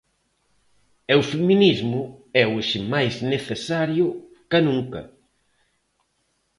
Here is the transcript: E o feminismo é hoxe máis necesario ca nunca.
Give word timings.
E 1.11 1.13
o 1.21 1.27
feminismo 1.31 2.01
é 2.41 2.43
hoxe 2.53 2.79
máis 2.93 3.13
necesario 3.33 4.07
ca 4.49 4.59
nunca. 4.67 5.01